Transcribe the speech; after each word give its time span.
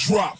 drop. 0.00 0.39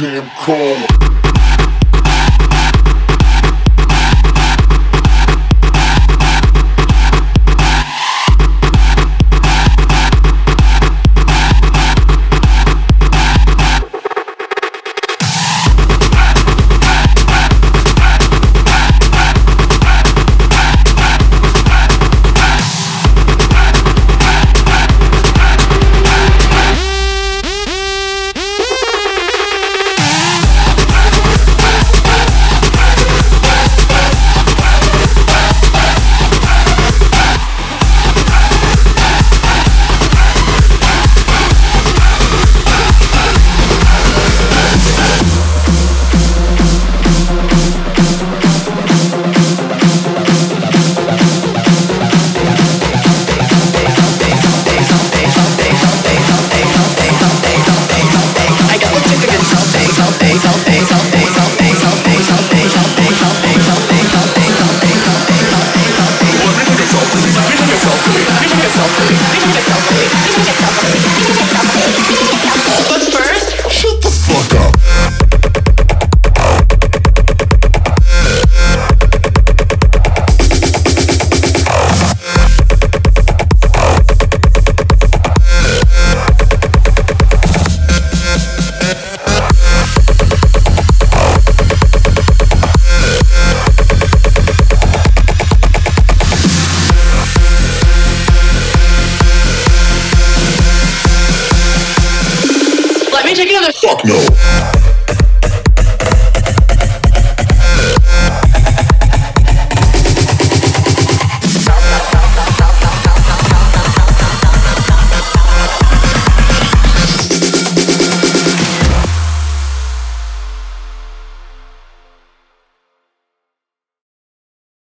Damn 0.00 0.30
cold. 0.30 1.09